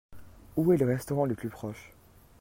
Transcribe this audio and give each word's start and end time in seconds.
Où 0.57 0.73
est 0.73 0.77
le 0.77 0.87
restaurant 0.87 1.25
le 1.27 1.35
plus 1.35 1.49
proche? 1.49 1.93